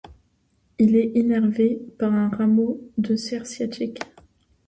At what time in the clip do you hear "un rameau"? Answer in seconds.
2.11-2.81